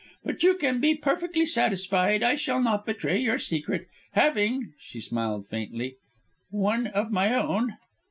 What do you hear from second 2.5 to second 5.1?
not betray your secret, having," she